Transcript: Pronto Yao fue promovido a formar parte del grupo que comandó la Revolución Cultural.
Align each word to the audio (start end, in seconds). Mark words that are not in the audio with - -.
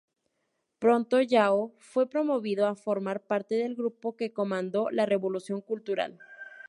Pronto 0.79 1.21
Yao 1.21 1.75
fue 1.77 2.09
promovido 2.09 2.65
a 2.67 2.73
formar 2.73 3.23
parte 3.27 3.53
del 3.53 3.75
grupo 3.75 4.15
que 4.17 4.33
comandó 4.33 4.89
la 4.89 5.05
Revolución 5.05 5.61
Cultural. 5.61 6.17